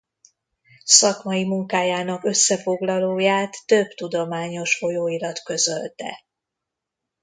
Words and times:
Szakmai 0.83 1.43
munkájának 1.43 2.23
összefoglalóját 2.23 3.55
több 3.65 3.87
tudományos 3.87 4.75
folyóirat 4.77 5.39
közölte. 5.43 6.25